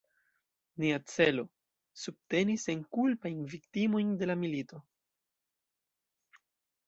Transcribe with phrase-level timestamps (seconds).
[0.83, 1.43] Nia celo:
[2.03, 4.81] subteni senkulpajn viktimojn de la milito.